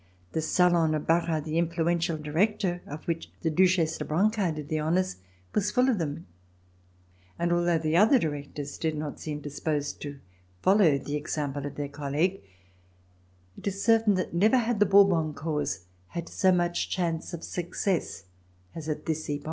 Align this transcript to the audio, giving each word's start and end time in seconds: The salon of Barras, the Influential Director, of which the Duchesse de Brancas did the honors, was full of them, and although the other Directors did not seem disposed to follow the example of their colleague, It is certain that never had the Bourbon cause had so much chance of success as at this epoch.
The 0.31 0.41
salon 0.41 0.95
of 0.95 1.05
Barras, 1.05 1.43
the 1.45 1.59
Influential 1.59 2.17
Director, 2.17 2.81
of 2.87 3.03
which 3.05 3.29
the 3.41 3.51
Duchesse 3.51 3.99
de 3.99 4.05
Brancas 4.05 4.55
did 4.55 4.67
the 4.67 4.79
honors, 4.79 5.17
was 5.53 5.69
full 5.69 5.89
of 5.89 5.99
them, 5.99 6.25
and 7.37 7.53
although 7.53 7.77
the 7.77 7.95
other 7.95 8.17
Directors 8.17 8.79
did 8.79 8.97
not 8.97 9.19
seem 9.19 9.41
disposed 9.41 10.01
to 10.01 10.17
follow 10.63 10.97
the 10.97 11.15
example 11.17 11.67
of 11.67 11.75
their 11.75 11.87
colleague, 11.87 12.41
It 13.59 13.67
is 13.67 13.83
certain 13.83 14.15
that 14.15 14.33
never 14.33 14.57
had 14.57 14.79
the 14.79 14.87
Bourbon 14.87 15.35
cause 15.35 15.85
had 16.07 16.27
so 16.27 16.51
much 16.51 16.89
chance 16.89 17.31
of 17.31 17.43
success 17.43 18.23
as 18.73 18.89
at 18.89 19.05
this 19.05 19.29
epoch. 19.29 19.39